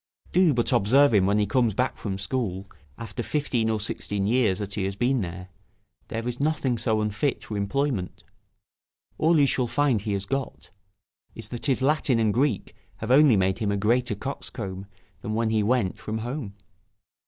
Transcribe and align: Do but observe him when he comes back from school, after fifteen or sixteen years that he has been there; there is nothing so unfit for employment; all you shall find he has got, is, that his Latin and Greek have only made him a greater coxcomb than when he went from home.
Do 0.31 0.55
but 0.55 0.73
observe 0.73 1.13
him 1.13 1.27
when 1.27 1.37
he 1.37 1.45
comes 1.45 1.75
back 1.75 1.95
from 1.95 2.17
school, 2.17 2.67
after 2.97 3.21
fifteen 3.21 3.69
or 3.69 3.79
sixteen 3.79 4.25
years 4.25 4.57
that 4.57 4.73
he 4.73 4.85
has 4.85 4.95
been 4.95 5.21
there; 5.21 5.49
there 6.07 6.27
is 6.27 6.39
nothing 6.39 6.79
so 6.79 7.01
unfit 7.01 7.43
for 7.43 7.55
employment; 7.55 8.23
all 9.19 9.39
you 9.39 9.45
shall 9.45 9.67
find 9.67 10.01
he 10.01 10.13
has 10.13 10.25
got, 10.25 10.71
is, 11.35 11.49
that 11.49 11.67
his 11.67 11.83
Latin 11.83 12.17
and 12.17 12.33
Greek 12.33 12.75
have 12.97 13.11
only 13.11 13.37
made 13.37 13.59
him 13.59 13.71
a 13.71 13.77
greater 13.77 14.15
coxcomb 14.15 14.87
than 15.21 15.35
when 15.35 15.51
he 15.51 15.61
went 15.61 15.99
from 15.99 16.17
home. 16.17 16.55